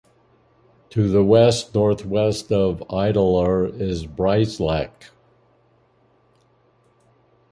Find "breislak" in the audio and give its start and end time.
4.07-5.11